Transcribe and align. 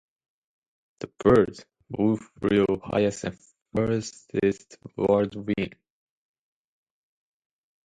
The 1.01 1.11
bird 1.19 1.63
who 1.95 2.17
flew 2.17 2.65
highest 2.83 3.25
and 3.25 3.37
furthest 3.75 4.79
would 4.95 5.35
win. 5.35 5.73